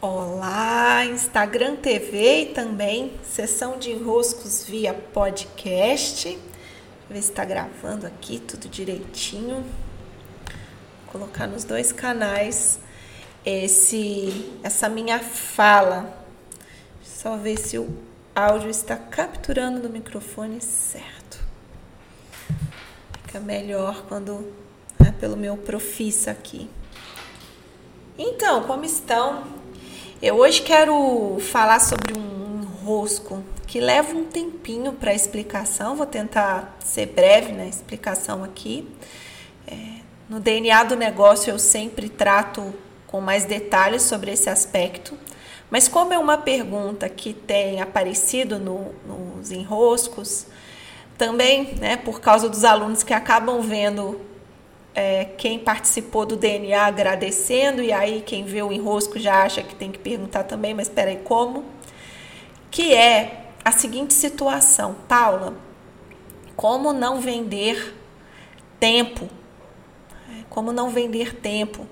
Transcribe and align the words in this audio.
Olá, 0.00 1.04
Instagram 1.06 1.74
TV 1.74 2.42
e 2.42 2.46
também 2.54 3.18
sessão 3.24 3.80
de 3.80 3.90
enroscos 3.90 4.62
via 4.62 4.94
podcast. 4.94 6.28
Deixa 6.28 6.38
eu 6.38 7.08
ver 7.08 7.20
se 7.20 7.30
está 7.30 7.44
gravando 7.44 8.06
aqui 8.06 8.38
tudo 8.38 8.68
direitinho. 8.68 9.56
Vou 9.56 11.10
colocar 11.10 11.48
nos 11.48 11.64
dois 11.64 11.90
canais 11.90 12.78
esse 13.44 14.48
essa 14.62 14.88
minha 14.88 15.18
fala. 15.18 16.16
Só 17.02 17.36
ver 17.36 17.58
se 17.58 17.76
o 17.76 17.88
áudio 18.36 18.70
está 18.70 18.94
capturando 18.94 19.80
no 19.80 19.88
microfone 19.88 20.60
certo. 20.60 21.40
Fica 23.24 23.40
melhor 23.40 24.04
quando 24.06 24.52
é 25.04 25.10
pelo 25.10 25.36
meu 25.36 25.56
profissa 25.56 26.30
aqui. 26.30 26.70
Então, 28.16 28.62
como 28.62 28.84
estão? 28.84 29.57
Eu 30.20 30.34
hoje 30.34 30.62
quero 30.62 31.38
falar 31.40 31.78
sobre 31.78 32.18
um 32.18 32.62
enrosco 32.62 33.40
que 33.68 33.78
leva 33.78 34.16
um 34.16 34.24
tempinho 34.24 34.92
para 34.92 35.14
explicação. 35.14 35.94
Vou 35.94 36.06
tentar 36.06 36.76
ser 36.80 37.06
breve 37.06 37.52
na 37.52 37.64
explicação 37.66 38.42
aqui. 38.42 38.88
É, 39.64 39.76
no 40.28 40.40
DNA 40.40 40.82
do 40.82 40.96
negócio 40.96 41.52
eu 41.52 41.58
sempre 41.58 42.08
trato 42.08 42.74
com 43.06 43.20
mais 43.20 43.44
detalhes 43.44 44.02
sobre 44.02 44.32
esse 44.32 44.50
aspecto, 44.50 45.16
mas 45.70 45.86
como 45.86 46.12
é 46.12 46.18
uma 46.18 46.36
pergunta 46.36 47.08
que 47.08 47.32
tem 47.32 47.80
aparecido 47.80 48.58
no, 48.58 48.92
nos 49.06 49.52
enroscos, 49.52 50.46
também, 51.16 51.76
né, 51.76 51.96
por 51.96 52.20
causa 52.20 52.48
dos 52.48 52.64
alunos 52.64 53.04
que 53.04 53.14
acabam 53.14 53.60
vendo 53.60 54.20
é, 54.98 55.26
quem 55.36 55.60
participou 55.60 56.26
do 56.26 56.34
DNA 56.34 56.86
agradecendo, 56.86 57.80
e 57.80 57.92
aí 57.92 58.20
quem 58.20 58.44
vê 58.44 58.60
o 58.64 58.72
enrosco 58.72 59.16
já 59.16 59.44
acha 59.44 59.62
que 59.62 59.72
tem 59.72 59.92
que 59.92 59.98
perguntar 60.00 60.42
também, 60.42 60.74
mas 60.74 60.88
espera 60.88 61.10
aí, 61.10 61.18
como? 61.18 61.64
Que 62.68 62.92
é 62.94 63.46
a 63.64 63.70
seguinte 63.70 64.12
situação, 64.12 64.96
Paula, 65.06 65.54
como 66.56 66.92
não 66.92 67.20
vender 67.20 67.94
tempo? 68.80 69.28
Como 70.50 70.72
não 70.72 70.90
vender 70.90 71.36
tempo? 71.36 71.86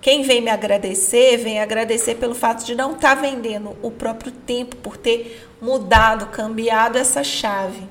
Quem 0.00 0.22
vem 0.22 0.40
me 0.40 0.52
agradecer, 0.52 1.36
vem 1.36 1.58
agradecer 1.58 2.14
pelo 2.14 2.36
fato 2.36 2.64
de 2.64 2.76
não 2.76 2.92
estar 2.92 3.16
tá 3.16 3.20
vendendo 3.20 3.76
o 3.82 3.90
próprio 3.90 4.30
tempo, 4.30 4.76
por 4.76 4.96
ter 4.96 5.50
mudado, 5.60 6.26
cambiado 6.26 6.96
essa 6.96 7.24
chave. 7.24 7.82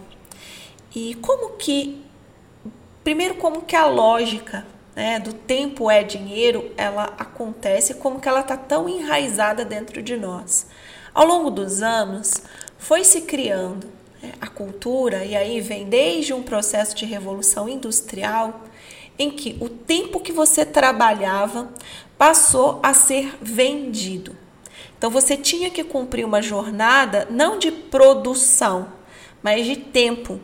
E 0.96 1.16
como 1.16 1.58
que 1.58 2.09
Primeiro, 3.10 3.34
como 3.34 3.64
que 3.64 3.76
a 3.76 3.88
lógica 3.88 4.68
né, 4.96 5.20
do 5.20 5.34
tempo 5.34 5.90
é 5.90 6.04
dinheiro, 6.04 6.72
ela 6.78 7.06
acontece, 7.18 7.96
como 7.96 8.20
que 8.20 8.30
ela 8.30 8.42
está 8.42 8.56
tão 8.56 8.88
enraizada 8.88 9.66
dentro 9.66 10.00
de 10.00 10.16
nós. 10.16 10.68
Ao 11.12 11.26
longo 11.26 11.50
dos 11.50 11.82
anos, 11.82 12.36
foi 12.78 13.04
se 13.04 13.22
criando 13.22 13.88
né, 14.22 14.34
a 14.40 14.46
cultura, 14.46 15.26
e 15.26 15.36
aí 15.36 15.60
vem 15.60 15.90
desde 15.90 16.36
um 16.36 16.44
processo 16.44 16.96
de 16.96 17.04
revolução 17.04 17.68
industrial, 17.68 18.66
em 19.18 19.32
que 19.32 19.58
o 19.60 19.68
tempo 19.68 20.20
que 20.20 20.32
você 20.32 20.64
trabalhava 20.64 21.68
passou 22.16 22.80
a 22.84 22.94
ser 22.94 23.36
vendido. 23.42 24.38
Então 24.96 25.10
você 25.10 25.36
tinha 25.36 25.72
que 25.72 25.84
cumprir 25.84 26.26
uma 26.26 26.44
jornada 26.44 27.28
não 27.32 27.58
de 27.58 27.72
produção, 27.72 28.88
mas 29.42 29.66
de 29.66 29.78
tempo. 29.78 30.40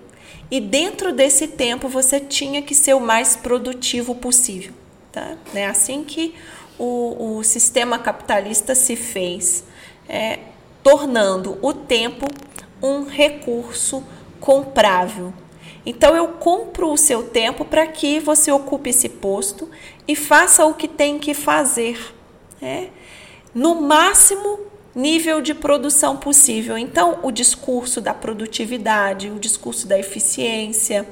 E 0.49 0.59
dentro 0.61 1.11
desse 1.11 1.47
tempo 1.47 1.87
você 1.87 2.19
tinha 2.19 2.61
que 2.61 2.75
ser 2.75 2.93
o 2.93 2.99
mais 2.99 3.35
produtivo 3.35 4.15
possível. 4.15 4.73
Tá? 5.11 5.37
É 5.53 5.65
assim 5.65 6.03
que 6.03 6.35
o, 6.77 7.37
o 7.37 7.43
sistema 7.43 7.97
capitalista 7.97 8.75
se 8.75 8.95
fez, 8.95 9.63
é, 10.07 10.39
tornando 10.83 11.57
o 11.61 11.73
tempo 11.73 12.27
um 12.81 13.05
recurso 13.05 14.03
comprável. 14.39 15.33
Então 15.85 16.15
eu 16.15 16.27
compro 16.29 16.91
o 16.91 16.97
seu 16.97 17.23
tempo 17.23 17.63
para 17.63 17.85
que 17.87 18.19
você 18.19 18.51
ocupe 18.51 18.89
esse 18.89 19.07
posto 19.07 19.69
e 20.07 20.15
faça 20.15 20.65
o 20.65 20.73
que 20.73 20.87
tem 20.87 21.19
que 21.19 21.33
fazer. 21.33 22.13
Né? 22.61 22.89
No 23.53 23.81
máximo 23.81 24.59
nível 24.95 25.41
de 25.41 25.53
produção 25.53 26.15
possível. 26.15 26.77
Então, 26.77 27.19
o 27.21 27.31
discurso 27.31 27.99
da 27.99 28.13
produtividade, 28.13 29.29
o 29.29 29.37
discurso 29.37 29.85
da 29.87 29.99
eficiência, 29.99 31.05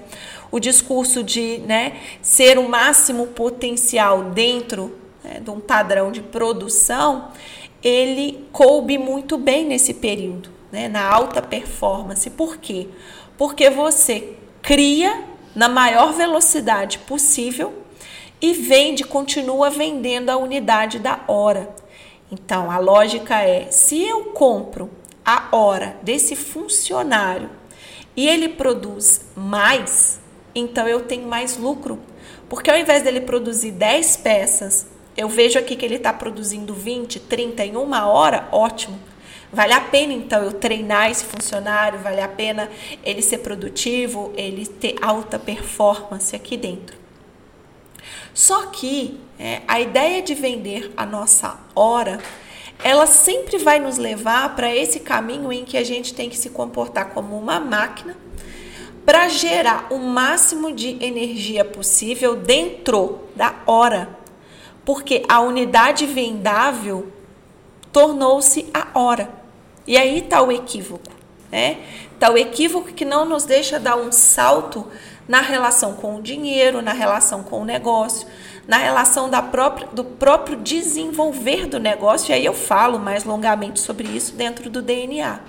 o 0.49 0.59
discurso 0.59 1.23
de 1.23 1.57
né, 1.59 1.97
ser 2.21 2.57
o 2.57 2.69
máximo 2.69 3.27
potencial 3.27 4.23
dentro 4.25 4.97
né, 5.23 5.41
de 5.41 5.49
um 5.49 5.59
padrão 5.59 6.11
de 6.11 6.21
produção, 6.21 7.31
ele 7.83 8.47
coube 8.53 8.97
muito 8.97 9.37
bem 9.37 9.65
nesse 9.65 9.93
período, 9.93 10.49
né, 10.71 10.87
na 10.87 11.03
alta 11.03 11.41
performance. 11.41 12.29
Por 12.29 12.57
quê? 12.57 12.87
Porque 13.37 13.69
você 13.69 14.35
cria 14.61 15.25
na 15.53 15.67
maior 15.67 16.13
velocidade 16.13 16.99
possível 16.99 17.73
e 18.41 18.53
vende, 18.53 19.03
continua 19.03 19.69
vendendo 19.69 20.29
a 20.29 20.37
unidade 20.37 20.99
da 20.99 21.19
hora. 21.27 21.82
Então, 22.33 22.71
a 22.71 22.79
lógica 22.79 23.43
é: 23.43 23.67
se 23.69 24.01
eu 24.01 24.25
compro 24.31 24.89
a 25.23 25.49
hora 25.51 25.97
desse 26.01 26.35
funcionário 26.35 27.47
e 28.17 28.27
ele 28.27 28.49
produz 28.49 29.21
mais, 29.35 30.19
então 30.55 30.87
eu 30.87 31.01
tenho 31.01 31.27
mais 31.27 31.57
lucro. 31.57 31.99
Porque 32.49 32.71
ao 32.71 32.77
invés 32.77 33.03
dele 33.03 33.21
produzir 33.21 33.71
10 33.71 34.17
peças, 34.17 34.87
eu 35.15 35.29
vejo 35.29 35.59
aqui 35.59 35.75
que 35.75 35.85
ele 35.85 35.95
está 35.95 36.11
produzindo 36.11 36.73
20, 36.73 37.19
30 37.19 37.65
em 37.65 37.77
uma 37.77 38.07
hora, 38.07 38.47
ótimo. 38.51 38.99
Vale 39.51 39.73
a 39.73 39.81
pena 39.81 40.13
então 40.13 40.41
eu 40.43 40.53
treinar 40.53 41.11
esse 41.11 41.25
funcionário, 41.25 41.99
vale 41.99 42.19
a 42.19 42.27
pena 42.27 42.67
ele 43.03 43.21
ser 43.21 43.39
produtivo, 43.39 44.33
ele 44.35 44.65
ter 44.65 44.95
alta 45.03 45.37
performance 45.37 46.35
aqui 46.35 46.57
dentro. 46.57 47.02
Só 48.33 48.67
que 48.67 49.19
é, 49.39 49.61
a 49.67 49.79
ideia 49.79 50.21
de 50.21 50.33
vender 50.33 50.91
a 50.97 51.05
nossa 51.05 51.59
hora, 51.75 52.19
ela 52.83 53.05
sempre 53.05 53.57
vai 53.57 53.79
nos 53.79 53.97
levar 53.97 54.55
para 54.55 54.73
esse 54.73 54.99
caminho 54.99 55.51
em 55.51 55.63
que 55.63 55.77
a 55.77 55.83
gente 55.83 56.13
tem 56.13 56.29
que 56.29 56.37
se 56.37 56.49
comportar 56.49 57.11
como 57.11 57.37
uma 57.37 57.59
máquina 57.59 58.17
para 59.05 59.27
gerar 59.27 59.87
o 59.91 59.97
máximo 59.97 60.71
de 60.71 60.97
energia 61.03 61.63
possível 61.63 62.35
dentro 62.35 63.19
da 63.35 63.55
hora. 63.65 64.17
Porque 64.85 65.23
a 65.29 65.39
unidade 65.39 66.05
vendável 66.05 67.11
tornou-se 67.91 68.69
a 68.73 68.87
hora. 68.97 69.29
E 69.85 69.97
aí 69.97 70.19
está 70.19 70.41
o 70.41 70.51
equívoco, 70.51 71.11
né? 71.51 71.79
Está 72.13 72.31
o 72.31 72.37
equívoco 72.37 72.93
que 72.93 73.05
não 73.05 73.25
nos 73.25 73.43
deixa 73.43 73.79
dar 73.79 73.97
um 73.97 74.11
salto 74.11 74.87
na 75.27 75.41
relação 75.41 75.93
com 75.93 76.15
o 76.15 76.21
dinheiro, 76.21 76.81
na 76.81 76.93
relação 76.93 77.43
com 77.43 77.61
o 77.61 77.65
negócio, 77.65 78.27
na 78.67 78.77
relação 78.77 79.29
da 79.29 79.41
própria, 79.41 79.87
do 79.87 80.03
próprio 80.03 80.57
desenvolver 80.57 81.67
do 81.67 81.79
negócio, 81.79 82.31
e 82.31 82.33
aí 82.33 82.45
eu 82.45 82.53
falo 82.53 82.99
mais 82.99 83.23
longamente 83.23 83.79
sobre 83.79 84.07
isso 84.07 84.33
dentro 84.33 84.69
do 84.69 84.81
DNA. 84.81 85.39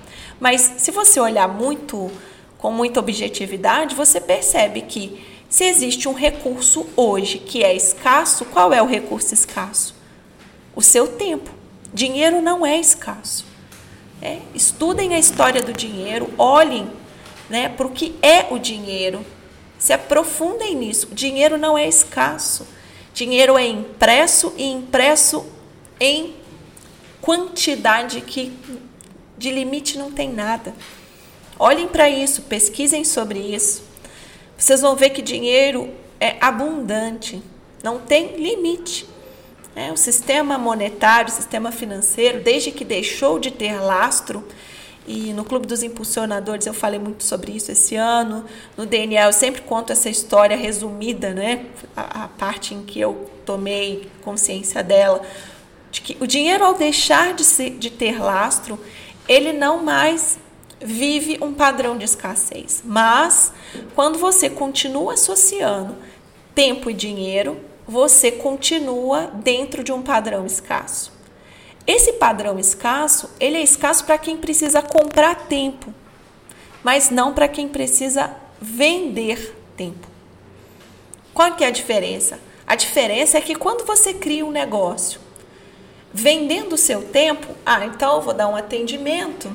Mas 0.40 0.74
se 0.78 0.90
você 0.90 1.20
olhar 1.20 1.48
muito 1.48 2.10
com 2.58 2.70
muita 2.70 3.00
objetividade, 3.00 3.94
você 3.94 4.20
percebe 4.20 4.82
que 4.82 5.22
se 5.48 5.64
existe 5.64 6.08
um 6.08 6.14
recurso 6.14 6.86
hoje 6.96 7.38
que 7.38 7.62
é 7.62 7.74
escasso, 7.74 8.44
qual 8.46 8.72
é 8.72 8.82
o 8.82 8.86
recurso 8.86 9.34
escasso? 9.34 9.94
O 10.74 10.82
seu 10.82 11.06
tempo. 11.06 11.50
Dinheiro 11.92 12.42
não 12.42 12.66
é 12.66 12.76
escasso. 12.76 13.44
É, 14.20 14.38
estudem 14.52 15.14
a 15.14 15.18
história 15.18 15.62
do 15.62 15.72
dinheiro, 15.72 16.28
olhem 16.36 16.90
né, 17.48 17.68
para 17.68 17.86
o 17.86 17.90
que 17.90 18.16
é 18.20 18.46
o 18.50 18.58
dinheiro, 18.58 19.24
se 19.84 19.92
aprofundem 19.92 20.74
nisso. 20.74 21.08
Dinheiro 21.12 21.58
não 21.58 21.76
é 21.76 21.86
escasso. 21.86 22.66
Dinheiro 23.12 23.58
é 23.58 23.66
impresso 23.66 24.54
e 24.56 24.64
impresso 24.64 25.44
em 26.00 26.34
quantidade 27.20 28.22
que 28.22 28.50
de 29.36 29.50
limite 29.50 29.98
não 29.98 30.10
tem 30.10 30.32
nada. 30.32 30.74
Olhem 31.58 31.86
para 31.86 32.08
isso, 32.08 32.40
pesquisem 32.44 33.04
sobre 33.04 33.38
isso. 33.38 33.82
Vocês 34.56 34.80
vão 34.80 34.96
ver 34.96 35.10
que 35.10 35.20
dinheiro 35.20 35.92
é 36.18 36.38
abundante, 36.40 37.42
não 37.82 37.98
tem 37.98 38.38
limite. 38.38 39.06
É, 39.76 39.92
o 39.92 39.98
sistema 39.98 40.56
monetário, 40.56 41.30
o 41.30 41.36
sistema 41.36 41.70
financeiro, 41.70 42.42
desde 42.42 42.70
que 42.70 42.86
deixou 42.86 43.38
de 43.38 43.50
ter 43.50 43.78
lastro, 43.78 44.48
e 45.06 45.32
no 45.32 45.44
Clube 45.44 45.66
dos 45.66 45.82
Impulsionadores 45.82 46.66
eu 46.66 46.72
falei 46.72 46.98
muito 46.98 47.24
sobre 47.24 47.52
isso 47.52 47.70
esse 47.70 47.94
ano. 47.94 48.44
No 48.76 48.86
DNA 48.86 49.26
eu 49.26 49.32
sempre 49.32 49.60
conto 49.62 49.92
essa 49.92 50.08
história 50.08 50.56
resumida, 50.56 51.32
né? 51.34 51.66
A, 51.94 52.24
a 52.24 52.28
parte 52.28 52.74
em 52.74 52.82
que 52.82 52.98
eu 52.98 53.30
tomei 53.44 54.08
consciência 54.22 54.82
dela. 54.82 55.22
De 55.90 56.00
que 56.00 56.16
o 56.20 56.26
dinheiro, 56.26 56.64
ao 56.64 56.74
deixar 56.74 57.34
de, 57.34 57.44
ser, 57.44 57.70
de 57.70 57.90
ter 57.90 58.20
lastro, 58.20 58.80
ele 59.28 59.52
não 59.52 59.82
mais 59.82 60.38
vive 60.80 61.38
um 61.40 61.52
padrão 61.52 61.96
de 61.96 62.04
escassez. 62.04 62.82
Mas, 62.84 63.52
quando 63.94 64.18
você 64.18 64.50
continua 64.50 65.14
associando 65.14 65.96
tempo 66.54 66.90
e 66.90 66.94
dinheiro, 66.94 67.60
você 67.86 68.32
continua 68.32 69.26
dentro 69.26 69.84
de 69.84 69.92
um 69.92 70.02
padrão 70.02 70.46
escasso. 70.46 71.12
Esse 71.86 72.14
padrão 72.14 72.58
escasso, 72.58 73.30
ele 73.38 73.56
é 73.58 73.62
escasso 73.62 74.04
para 74.04 74.16
quem 74.16 74.36
precisa 74.36 74.80
comprar 74.80 75.46
tempo, 75.46 75.92
mas 76.82 77.10
não 77.10 77.34
para 77.34 77.48
quem 77.48 77.68
precisa 77.68 78.34
vender 78.60 79.54
tempo. 79.76 80.08
Qual 81.34 81.54
que 81.54 81.64
é 81.64 81.66
a 81.66 81.70
diferença? 81.70 82.38
A 82.66 82.74
diferença 82.74 83.36
é 83.36 83.40
que 83.40 83.54
quando 83.54 83.84
você 83.84 84.14
cria 84.14 84.46
um 84.46 84.50
negócio 84.50 85.20
vendendo 86.12 86.74
o 86.74 86.78
seu 86.78 87.02
tempo, 87.02 87.54
ah, 87.66 87.84
então 87.84 88.16
eu 88.16 88.22
vou 88.22 88.32
dar 88.32 88.48
um 88.48 88.56
atendimento, 88.56 89.52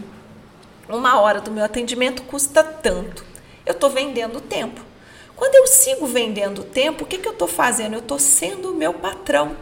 uma 0.88 1.20
hora 1.20 1.40
do 1.40 1.50
meu 1.50 1.64
atendimento 1.64 2.22
custa 2.24 2.64
tanto. 2.64 3.24
Eu 3.66 3.74
estou 3.74 3.90
vendendo 3.90 4.42
tempo. 4.42 4.81
Quando 5.36 5.56
eu 5.56 5.68
sigo 5.68 6.06
vendendo 6.06 6.64
tempo, 6.64 7.04
o 7.04 7.08
que, 7.08 7.18
que 7.18 7.28
eu 7.28 7.31
estou 7.31 7.48
fazendo? 7.48 7.94
Eu 7.94 8.00
estou 8.00 8.20
sendo 8.20 8.72
o 8.72 8.76
meu 8.76 8.94
patrão. 8.94 9.56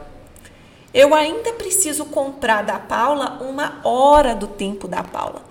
Eu 0.97 1.13
ainda 1.13 1.53
preciso 1.53 2.05
comprar 2.05 2.63
da 2.63 2.79
Paula 2.79 3.37
uma 3.39 3.79
hora 3.83 4.33
do 4.33 4.47
tempo 4.47 4.87
da 4.87 5.03
Paula. 5.03 5.43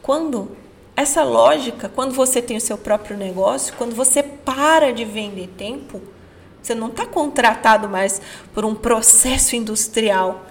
Quando 0.00 0.56
essa 0.96 1.22
lógica, 1.22 1.90
quando 1.90 2.14
você 2.14 2.40
tem 2.40 2.56
o 2.56 2.60
seu 2.60 2.78
próprio 2.78 3.14
negócio, 3.14 3.74
quando 3.76 3.94
você 3.94 4.22
para 4.22 4.94
de 4.94 5.04
vender 5.04 5.48
tempo, 5.58 6.00
você 6.62 6.74
não 6.74 6.88
está 6.88 7.04
contratado 7.04 7.86
mais 7.86 8.22
por 8.54 8.64
um 8.64 8.74
processo 8.74 9.54
industrial. 9.54 10.46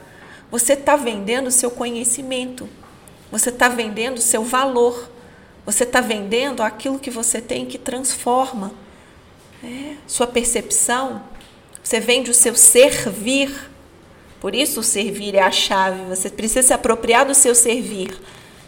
Você 0.51 0.73
está 0.73 0.95
vendendo 0.95 1.47
o 1.47 1.51
seu 1.51 1.71
conhecimento. 1.71 2.69
Você 3.31 3.49
está 3.49 3.67
vendendo 3.67 4.19
o 4.19 4.21
seu 4.21 4.43
valor. 4.43 5.09
Você 5.65 5.83
está 5.83 5.99
vendendo 5.99 6.61
aquilo 6.61 6.99
que 6.99 7.09
você 7.09 7.41
tem 7.41 7.65
que 7.65 7.79
transforma. 7.79 8.71
É, 9.63 9.95
sua 10.05 10.27
percepção. 10.27 11.23
Você 11.83 11.99
vende 11.99 12.29
o 12.29 12.35
seu 12.35 12.53
servir. 12.53 13.72
Por 14.43 14.53
isso 14.53 14.81
o 14.81 14.83
servir 14.83 15.35
é 15.35 15.41
a 15.41 15.49
chave. 15.49 16.03
Você 16.09 16.29
precisa 16.29 16.67
se 16.67 16.73
apropriar 16.73 17.25
do 17.25 17.33
seu 17.33 17.55
servir. 17.55 18.13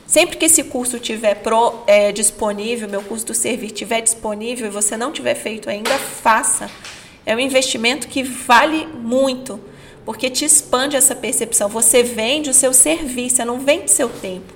Sempre 0.07 0.38
que 0.38 0.45
esse 0.45 0.63
curso 0.63 0.95
estiver 0.95 1.42
é, 1.86 2.13
disponível, 2.13 2.88
meu 2.88 3.01
curso 3.01 3.25
do 3.25 3.33
servir 3.33 3.66
estiver 3.66 4.00
disponível 4.00 4.68
e 4.68 4.69
você 4.69 4.95
não 4.95 5.12
tiver 5.12 5.36
feito 5.36 5.69
ainda, 5.69 5.89
faça. 5.98 6.72
É 7.25 7.36
um 7.36 7.42
investimento 7.42 8.07
que 8.07 8.24
vale 8.24 8.88
muito, 8.88 9.60
porque 10.06 10.30
te 10.30 10.45
expande 10.45 10.95
essa 10.95 11.13
percepção. 11.13 11.68
Você 11.68 12.01
vende 12.01 12.50
o 12.50 12.54
seu 12.54 12.71
serviço, 12.71 13.36
você 13.36 13.44
não 13.44 13.60
vende 13.60 13.92
seu 13.92 14.07
tempo. 14.07 14.54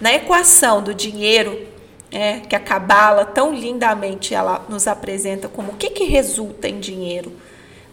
Na 0.00 0.12
equação 0.12 0.82
do 0.82 0.92
dinheiro, 0.92 1.64
é, 2.10 2.40
que 2.40 2.56
a 2.56 2.60
Cabala 2.60 3.24
tão 3.24 3.54
lindamente 3.54 4.34
ela 4.34 4.66
nos 4.68 4.88
apresenta 4.88 5.46
como 5.46 5.70
o 5.70 5.76
que, 5.76 5.90
que 5.90 6.06
resulta 6.06 6.68
em 6.68 6.80
dinheiro, 6.80 7.32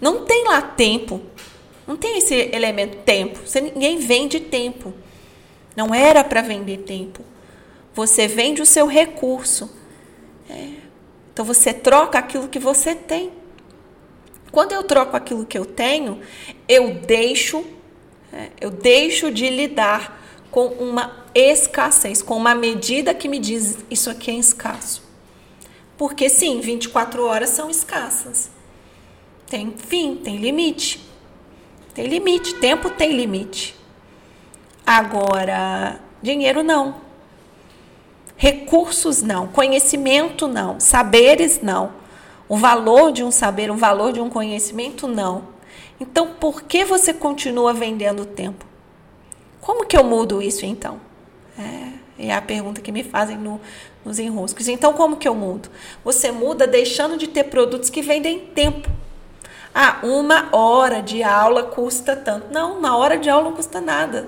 não 0.02 0.26
tem 0.26 0.46
lá 0.46 0.60
tempo, 0.60 1.22
não 1.88 1.96
tem 1.96 2.18
esse 2.18 2.36
elemento 2.54 2.98
tempo. 2.98 3.40
Você, 3.46 3.62
ninguém 3.62 3.98
vende 3.98 4.42
tempo. 4.42 4.94
Não 5.76 5.96
era 5.96 6.24
para 6.24 6.42
vender 6.42 6.80
tempo. 6.80 7.24
Você 7.94 8.28
vende 8.28 8.62
o 8.62 8.66
seu 8.66 8.86
recurso. 8.86 9.72
É. 10.50 10.70
Então 11.32 11.46
você 11.46 11.74
troca 11.74 12.20
aquilo 12.20 12.50
que 12.50 12.60
você 12.60 12.94
tem. 12.94 13.32
Quando 14.52 14.74
eu 14.74 14.84
troco 14.84 15.16
aquilo 15.16 15.46
que 15.46 15.58
eu 15.58 15.66
tenho, 15.66 16.20
eu 16.68 16.96
deixo, 16.96 17.66
é, 18.34 18.50
eu 18.60 18.70
deixo 18.70 19.32
de 19.32 19.50
lidar 19.50 20.22
com 20.50 20.68
uma 20.68 21.26
escassez, 21.36 22.22
com 22.22 22.36
uma 22.36 22.56
medida 22.56 23.14
que 23.14 23.28
me 23.28 23.40
diz 23.40 23.78
isso 23.90 24.10
aqui 24.10 24.32
é 24.32 24.36
escasso. 24.36 25.04
Porque 25.98 26.30
sim, 26.30 26.60
24 26.60 27.24
horas 27.24 27.50
são 27.50 27.70
escassas. 27.70 28.50
Tem 29.48 29.74
fim, 29.78 30.16
tem 30.16 30.38
limite. 30.38 31.08
Tem 31.98 32.06
limite, 32.06 32.54
tempo 32.54 32.92
tem 32.92 33.12
limite. 33.12 33.76
Agora, 34.86 36.00
dinheiro 36.22 36.62
não. 36.62 36.98
Recursos 38.36 39.24
não, 39.24 39.48
conhecimento 39.48 40.48
não, 40.48 40.80
saberes 40.80 41.60
não. 41.60 41.92
O 42.48 42.56
valor 42.56 43.12
de 43.12 43.24
um 43.24 43.32
saber, 43.32 43.72
o 43.72 43.76
valor 43.76 44.14
de 44.14 44.22
um 44.22 44.30
conhecimento, 44.30 45.08
não. 45.08 45.46
Então, 46.00 46.36
por 46.40 46.62
que 46.62 46.86
você 46.86 47.12
continua 47.16 47.74
vendendo 47.74 48.28
tempo? 48.28 48.64
Como 49.60 49.84
que 49.84 49.98
eu 49.98 50.04
mudo 50.04 50.40
isso 50.40 50.68
então? 50.68 51.02
É, 51.58 52.28
é 52.28 52.32
a 52.36 52.44
pergunta 52.44 52.80
que 52.80 52.92
me 52.92 53.04
fazem 53.04 53.38
no, 53.38 53.60
nos 54.06 54.20
enroscos. 54.20 54.68
Então, 54.68 54.94
como 54.94 55.18
que 55.18 55.28
eu 55.28 55.34
mudo? 55.34 55.68
Você 56.06 56.32
muda 56.32 56.68
deixando 56.68 57.18
de 57.18 57.26
ter 57.26 57.46
produtos 57.46 57.90
que 57.90 58.04
vendem 58.04 58.38
tempo. 58.38 58.88
Ah, 59.74 60.00
uma 60.04 60.50
hora 60.52 61.02
de 61.02 61.24
aula 61.24 61.64
custa 61.64 62.16
tanto. 62.16 62.52
Não, 62.52 62.78
uma 62.78 62.98
hora 62.98 63.18
de 63.18 63.30
aula 63.30 63.46
não 63.46 63.54
custa 63.54 63.80
nada. 63.80 64.28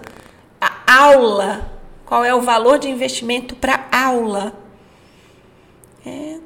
A 0.60 1.04
aula, 1.04 1.72
qual 2.06 2.24
é 2.24 2.34
o 2.34 2.42
valor 2.42 2.78
de 2.78 2.90
investimento 2.90 3.56
para 3.56 3.88
aula? 3.92 4.54
É, 6.06 6.38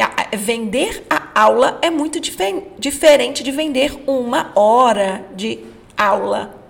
a, 0.00 0.36
vender 0.36 1.04
a 1.10 1.40
aula 1.42 1.78
é 1.82 1.90
muito 1.90 2.18
difer 2.18 2.72
diferente 2.78 3.42
de 3.42 3.50
vender 3.50 4.02
uma 4.06 4.52
hora 4.54 5.24
de 5.34 5.64
aula. 5.96 6.62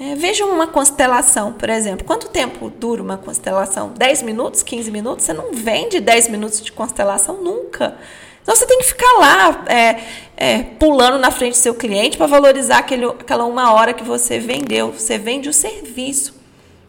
É, 0.00 0.14
veja 0.14 0.46
uma 0.46 0.66
constelação, 0.66 1.52
por 1.52 1.68
exemplo. 1.68 2.06
Quanto 2.06 2.30
tempo 2.30 2.70
dura 2.70 3.02
uma 3.02 3.18
constelação? 3.18 3.90
10 3.90 4.22
minutos, 4.22 4.62
15 4.62 4.90
minutos? 4.90 5.26
Você 5.26 5.34
não 5.34 5.52
vende 5.52 6.00
10 6.00 6.28
minutos 6.28 6.62
de 6.62 6.72
constelação 6.72 7.42
nunca. 7.42 7.98
Então 8.42 8.54
você 8.56 8.66
tem 8.66 8.78
que 8.78 8.84
ficar 8.84 9.12
lá 9.18 9.64
é, 9.66 10.00
é, 10.36 10.62
pulando 10.78 11.18
na 11.18 11.30
frente 11.30 11.52
do 11.52 11.58
seu 11.58 11.74
cliente 11.74 12.16
para 12.16 12.26
valorizar 12.26 12.78
aquele, 12.78 13.06
aquela 13.06 13.44
uma 13.44 13.72
hora 13.72 13.92
que 13.92 14.02
você 14.02 14.38
vendeu. 14.38 14.92
Você 14.92 15.18
vende 15.18 15.48
o 15.48 15.52
serviço. 15.52 16.34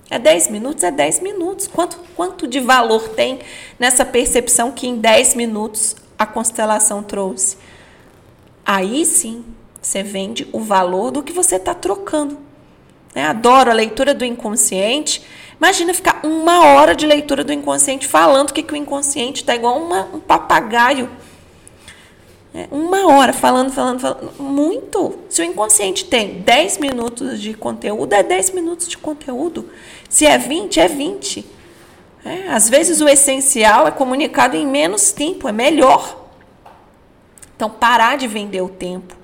É 0.10 0.20
10 0.20 0.50
minutos? 0.50 0.84
É 0.84 0.92
10 0.92 1.22
minutos. 1.22 1.68
Quanto, 1.68 1.98
quanto 2.16 2.48
de 2.48 2.60
valor 2.60 3.10
tem 3.10 3.40
nessa 3.80 4.04
percepção 4.04 4.72
que 4.72 4.88
em 4.88 4.98
10 4.98 5.36
minutos 5.36 5.96
a 6.18 6.26
constelação 6.26 7.02
trouxe? 7.02 7.58
Aí 8.66 9.06
sim, 9.06 9.44
você 9.82 10.04
vende 10.04 10.48
o 10.52 10.60
valor 10.60 11.12
do 11.12 11.24
que 11.24 11.34
você 11.34 11.56
está 11.56 11.74
trocando. 11.74 12.38
É, 13.14 13.24
adoro 13.24 13.72
a 13.72 13.74
leitura 13.74 14.14
do 14.14 14.24
inconsciente. 14.24 15.24
Imagina 15.58 15.94
ficar 15.94 16.22
uma 16.24 16.66
hora 16.66 16.96
de 16.96 17.06
leitura 17.06 17.44
do 17.44 17.52
inconsciente 17.52 18.08
falando 18.08 18.54
que, 18.54 18.64
que 18.64 18.74
o 18.74 18.78
inconsciente 18.78 19.42
está 19.42 19.56
igual 19.56 19.78
uma, 19.78 20.10
um 20.14 20.20
papagaio. 20.20 21.10
É, 22.54 22.68
uma 22.70 23.08
hora 23.08 23.32
falando, 23.32 23.72
falando, 23.72 24.00
falando. 24.00 24.34
Muito. 24.38 25.20
Se 25.30 25.42
o 25.42 25.46
inconsciente 25.46 26.06
tem 26.06 26.42
10 26.42 26.80
minutos 26.80 27.42
de 27.42 27.54
conteúdo, 27.54 28.14
é 28.14 28.22
10 28.22 28.52
minutos 28.52 28.88
de 28.88 28.98
conteúdo. 28.98 29.70
Se 30.10 30.26
é 30.26 30.38
20, 30.38 30.80
é 30.80 30.88
20. 30.88 31.46
É, 32.26 32.50
às 32.50 32.70
vezes 32.70 33.00
o 33.00 33.08
essencial 33.08 33.88
é 33.88 33.92
comunicado 33.92 34.58
em 34.58 34.68
menos 34.68 35.12
tempo, 35.12 35.48
é 35.48 35.52
melhor. 35.52 36.30
Então, 37.56 37.70
parar 37.70 38.18
de 38.18 38.28
vender 38.28 38.62
o 38.62 38.70
tempo 38.70 39.16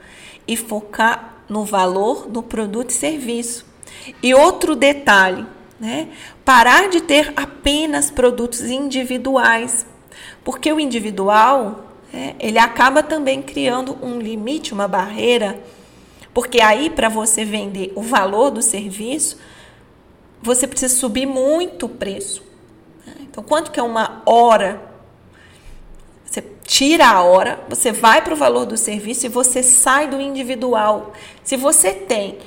e 0.48 0.56
focar 0.56 1.44
no 1.50 1.66
valor 1.66 2.28
do 2.28 2.42
produto 2.42 2.92
e 2.92 2.94
serviço. 2.94 3.66
E 4.24 4.34
outro 4.34 4.76
detalhe, 4.76 5.46
né? 5.80 6.10
Parar 6.46 6.88
de 6.88 7.02
ter 7.02 7.34
apenas 7.36 8.10
produtos 8.10 8.62
individuais, 8.62 9.86
porque 10.44 10.72
o 10.72 10.80
individual 10.80 11.87
é, 12.14 12.36
ele 12.40 12.58
acaba 12.58 13.04
também 13.04 13.42
criando 13.42 13.98
um 14.02 14.20
limite, 14.20 14.74
uma 14.74 14.88
barreira, 14.88 15.60
porque 16.34 16.62
aí 16.62 16.90
para 16.90 17.10
você 17.10 17.44
vender 17.44 17.92
o 17.96 18.02
valor 18.02 18.50
do 18.50 18.62
serviço, 18.62 19.38
você 20.42 20.68
precisa 20.68 20.96
subir 20.96 21.26
muito 21.26 21.88
o 21.88 21.90
preço. 21.90 22.44
Né? 23.06 23.14
Então, 23.22 23.44
quanto 23.44 23.72
que 23.72 23.80
é 23.80 23.84
uma 23.84 24.22
hora? 24.26 24.82
Você 26.26 26.44
tira 26.64 27.08
a 27.08 27.24
hora, 27.24 27.60
você 27.68 27.92
vai 27.92 28.22
para 28.22 28.34
o 28.34 28.38
valor 28.38 28.66
do 28.66 28.78
serviço 28.78 29.26
e 29.26 29.30
você 29.30 29.64
sai 29.64 30.08
do 30.08 30.22
individual. 30.22 31.14
Se 31.44 31.58
você 31.58 31.92
tem 31.92 32.38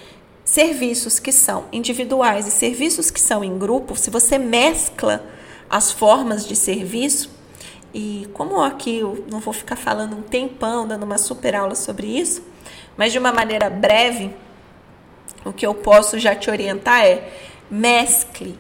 serviços 0.45 1.19
que 1.19 1.33
são 1.33 1.65
individuais 1.73 2.47
e 2.47 2.51
serviços 2.51 3.11
que 3.11 3.21
são 3.21 3.45
em 3.45 3.59
grupo, 3.59 3.97
se 3.97 4.11
você 4.11 4.39
mescla 4.39 5.25
as 5.69 5.93
formas 5.93 6.47
de 6.47 6.57
serviço, 6.57 7.31
e 7.93 8.29
como 8.33 8.63
aqui 8.63 8.99
eu 8.99 9.25
não 9.31 9.41
vou 9.41 9.53
ficar 9.53 9.77
falando 9.77 10.17
um 10.17 10.23
tempão, 10.23 10.87
dando 10.87 11.03
uma 11.03 11.19
super 11.19 11.55
aula 11.55 11.75
sobre 11.75 12.07
isso, 12.07 12.43
mas 12.97 13.13
de 13.13 13.19
uma 13.19 13.33
maneira 13.33 13.69
breve, 13.69 14.31
o 15.45 15.53
que 15.53 15.67
eu 15.67 15.75
posso 15.75 16.19
já 16.19 16.35
te 16.35 16.51
orientar 16.51 17.05
é 17.05 17.29
mescle 17.71 18.59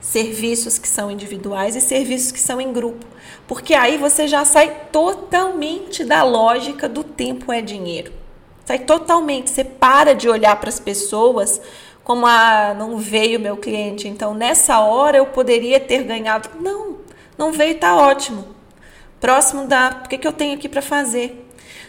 serviços 0.00 0.78
que 0.78 0.88
são 0.88 1.10
individuais 1.10 1.76
e 1.76 1.80
serviços 1.80 2.32
que 2.32 2.40
são 2.40 2.60
em 2.60 2.72
grupo, 2.72 3.06
porque 3.46 3.72
aí 3.72 3.96
você 3.96 4.26
já 4.26 4.44
sai 4.44 4.86
totalmente 4.90 6.04
da 6.04 6.24
lógica 6.24 6.88
do 6.88 7.04
tempo 7.04 7.52
é 7.52 7.60
dinheiro. 7.60 8.12
Sai 8.64 8.80
totalmente, 8.80 9.50
você 9.50 9.64
para 9.64 10.14
de 10.14 10.28
olhar 10.28 10.56
para 10.56 10.68
as 10.68 10.78
pessoas 10.78 11.60
como 12.04 12.26
ah, 12.26 12.74
não 12.76 12.98
veio 12.98 13.38
meu 13.38 13.56
cliente, 13.56 14.08
então 14.08 14.34
nessa 14.34 14.80
hora 14.80 15.18
eu 15.18 15.26
poderia 15.26 15.78
ter 15.78 16.02
ganhado. 16.02 16.48
Não, 16.60 16.96
não 17.36 17.52
veio, 17.52 17.78
tá 17.78 17.96
ótimo. 17.96 18.46
Próximo 19.20 19.66
da, 19.66 20.02
o 20.04 20.08
que, 20.08 20.18
que 20.18 20.26
eu 20.26 20.32
tenho 20.32 20.54
aqui 20.54 20.68
para 20.68 20.82
fazer? 20.82 21.48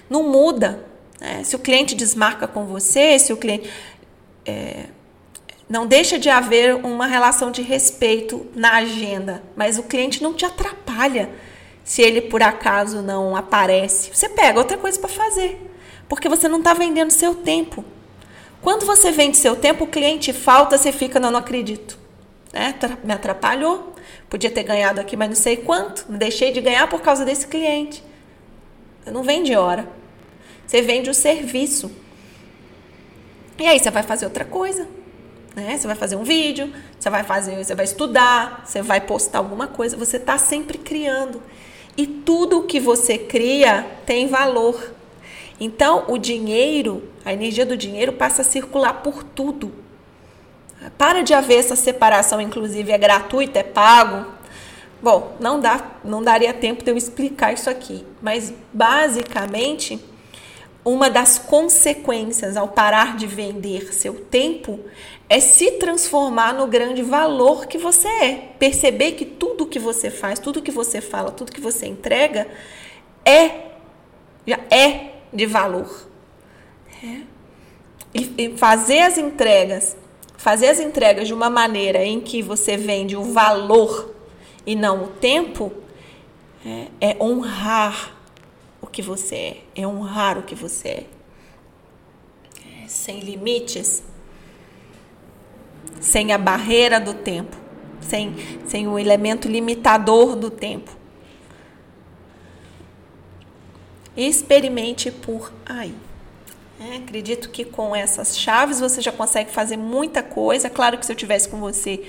Não 0.09 0.23
muda. 0.23 0.85
Né? 1.19 1.43
Se 1.43 1.55
o 1.55 1.59
cliente 1.59 1.95
desmarca 1.95 2.47
com 2.47 2.65
você, 2.65 3.17
se 3.17 3.33
o 3.33 3.37
cliente. 3.37 3.69
É, 4.45 4.85
Não 5.69 5.87
deixa 5.87 6.19
de 6.19 6.29
haver 6.29 6.75
uma 6.75 7.07
relação 7.07 7.49
de 7.49 7.61
respeito 7.61 8.45
na 8.53 8.75
agenda, 8.75 9.41
mas 9.55 9.79
o 9.79 9.83
cliente 9.83 10.21
não 10.21 10.33
te 10.33 10.45
atrapalha 10.45 11.29
se 11.83 12.01
ele 12.01 12.21
por 12.21 12.43
acaso 12.43 13.01
não 13.01 13.35
aparece. 13.35 14.11
Você 14.13 14.29
pega 14.29 14.59
outra 14.59 14.77
coisa 14.77 14.99
para 14.99 15.09
fazer, 15.09 15.59
porque 16.07 16.29
você 16.29 16.47
não 16.47 16.59
está 16.59 16.73
vendendo 16.73 17.11
seu 17.11 17.33
tempo. 17.35 17.83
Quando 18.61 18.85
você 18.85 19.11
vende 19.11 19.37
seu 19.37 19.55
tempo, 19.55 19.85
o 19.85 19.87
cliente 19.87 20.31
falta, 20.31 20.77
você 20.77 20.91
fica, 20.91 21.19
não, 21.19 21.31
não 21.31 21.39
acredito. 21.39 21.97
Né? 22.53 22.75
Me 23.03 23.11
atrapalhou, 23.11 23.95
podia 24.29 24.51
ter 24.51 24.61
ganhado 24.61 25.01
aqui, 25.01 25.17
mas 25.17 25.27
não 25.27 25.35
sei 25.35 25.57
quanto. 25.57 26.05
Deixei 26.07 26.51
de 26.51 26.61
ganhar 26.61 26.87
por 26.87 27.01
causa 27.01 27.25
desse 27.25 27.47
cliente. 27.47 28.03
Você 29.03 29.11
não 29.11 29.23
vende 29.23 29.55
hora. 29.55 29.89
Você 30.65 30.81
vende 30.81 31.09
o 31.09 31.13
serviço. 31.13 31.91
E 33.57 33.65
aí 33.65 33.79
você 33.79 33.89
vai 33.89 34.03
fazer 34.03 34.25
outra 34.25 34.45
coisa. 34.45 34.87
Né? 35.55 35.77
Você 35.77 35.87
vai 35.87 35.95
fazer 35.95 36.15
um 36.15 36.23
vídeo, 36.23 36.71
você 36.99 37.09
vai 37.09 37.23
fazer, 37.23 37.63
você 37.63 37.75
vai 37.75 37.85
estudar, 37.85 38.63
você 38.65 38.81
vai 38.81 39.01
postar 39.01 39.39
alguma 39.39 39.67
coisa, 39.67 39.97
você 39.97 40.17
está 40.17 40.37
sempre 40.37 40.77
criando. 40.77 41.41
E 41.95 42.07
tudo 42.07 42.63
que 42.63 42.79
você 42.79 43.17
cria 43.17 43.85
tem 44.05 44.27
valor. 44.27 44.93
Então, 45.59 46.05
o 46.07 46.17
dinheiro, 46.17 47.03
a 47.23 47.31
energia 47.31 47.65
do 47.65 47.77
dinheiro 47.77 48.13
passa 48.13 48.41
a 48.41 48.45
circular 48.45 48.93
por 49.03 49.23
tudo. 49.23 49.71
Para 50.97 51.21
de 51.21 51.33
haver 51.33 51.59
essa 51.59 51.75
separação, 51.75 52.41
inclusive 52.41 52.91
é 52.91 52.97
gratuito, 52.97 53.57
é 53.57 53.63
pago. 53.63 54.31
Bom, 55.01 55.35
não 55.39 55.59
dá, 55.59 55.97
não 56.03 56.23
daria 56.23 56.53
tempo 56.53 56.83
de 56.83 56.89
eu 56.89 56.97
explicar 56.97 57.53
isso 57.53 57.69
aqui, 57.69 58.05
mas 58.21 58.53
basicamente 58.71 59.99
uma 60.85 61.09
das 61.09 61.37
consequências 61.37 62.57
ao 62.57 62.67
parar 62.67 63.15
de 63.15 63.25
vender 63.25 63.93
seu 63.93 64.15
tempo 64.15 64.79
é 65.29 65.39
se 65.39 65.71
transformar 65.71 66.53
no 66.53 66.67
grande 66.67 67.01
valor 67.01 67.67
que 67.67 67.77
você 67.77 68.07
é. 68.07 68.35
Perceber 68.59 69.13
que 69.13 69.25
tudo 69.25 69.65
que 69.65 69.79
você 69.79 70.09
faz, 70.09 70.39
tudo 70.39 70.61
que 70.61 70.71
você 70.71 70.99
fala, 70.99 71.31
tudo 71.31 71.51
que 71.51 71.61
você 71.61 71.87
entrega 71.87 72.47
é 73.25 73.71
já 74.45 74.59
é 74.69 75.13
de 75.31 75.45
valor. 75.45 76.07
É. 77.01 77.21
E, 78.13 78.33
e 78.37 78.57
fazer 78.57 78.99
as 78.99 79.17
entregas, 79.17 79.95
fazer 80.37 80.67
as 80.67 80.79
entregas 80.79 81.27
de 81.27 81.33
uma 81.33 81.49
maneira 81.49 82.03
em 82.03 82.19
que 82.19 82.41
você 82.41 82.75
vende 82.75 83.15
o 83.15 83.23
valor 83.23 84.13
e 84.65 84.75
não 84.75 85.03
o 85.03 85.07
tempo, 85.07 85.71
é, 86.65 86.87
é 87.11 87.17
honrar 87.23 88.15
o 88.81 88.87
que 88.87 89.01
você 89.01 89.35
é, 89.35 89.57
é 89.75 89.87
honrar 89.87 90.37
o 90.37 90.43
que 90.43 90.55
você 90.55 90.87
é. 90.87 91.05
é 92.83 92.87
sem 92.87 93.19
limites, 93.19 94.03
sem 95.99 96.31
a 96.31 96.37
barreira 96.37 96.99
do 96.99 97.13
tempo, 97.13 97.55
sem, 98.01 98.35
sem 98.67 98.87
o 98.87 98.99
elemento 98.99 99.47
limitador 99.47 100.35
do 100.35 100.49
tempo. 100.49 100.91
Experimente 104.15 105.09
por 105.09 105.51
aí. 105.65 105.95
É, 106.79 106.97
acredito 106.97 107.49
que 107.49 107.63
com 107.63 107.95
essas 107.95 108.37
chaves 108.37 108.79
você 108.79 109.01
já 109.01 109.11
consegue 109.11 109.51
fazer 109.51 109.77
muita 109.77 110.23
coisa. 110.23 110.69
Claro 110.69 110.97
que 110.97 111.05
se 111.05 111.11
eu 111.11 111.15
tivesse 111.15 111.47
com 111.47 111.59
você 111.59 112.03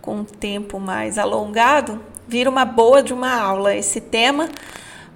com 0.00 0.16
um 0.16 0.24
tempo 0.24 0.80
mais 0.80 1.18
alongado, 1.18 2.04
vira 2.26 2.50
uma 2.50 2.64
boa 2.64 3.02
de 3.02 3.12
uma 3.12 3.32
aula 3.32 3.74
esse 3.74 4.00
tema. 4.00 4.48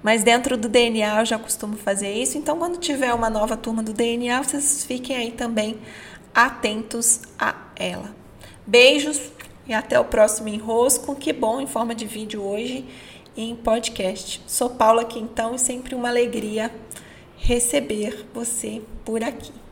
Mas 0.01 0.23
dentro 0.23 0.55
do 0.55 0.69
DNA 0.69 1.19
eu 1.19 1.25
já 1.25 1.37
costumo 1.37 1.75
fazer 1.75 2.13
isso. 2.13 2.37
Então, 2.37 2.57
quando 2.57 2.77
tiver 2.77 3.13
uma 3.13 3.29
nova 3.29 3.57
turma 3.57 3.83
do 3.83 3.91
DNA, 3.91 4.41
vocês 4.41 4.85
fiquem 4.85 5.15
aí 5.15 5.31
também 5.31 5.79
atentos 6.33 7.21
a 7.37 7.55
ela. 7.75 8.15
Beijos 8.65 9.19
e 9.67 9.73
até 9.73 9.99
o 9.99 10.05
próximo 10.05 10.47
enrosco. 10.47 11.15
Que 11.15 11.33
bom 11.33 11.59
em 11.59 11.67
forma 11.67 11.93
de 11.93 12.05
vídeo 12.05 12.41
hoje 12.41 12.85
em 13.35 13.55
podcast. 13.55 14.41
Sou 14.47 14.69
Paula 14.69 15.03
Quintão 15.03 15.55
e 15.55 15.59
sempre 15.59 15.93
uma 15.93 16.07
alegria 16.07 16.71
receber 17.37 18.25
você 18.33 18.81
por 19.05 19.23
aqui. 19.23 19.66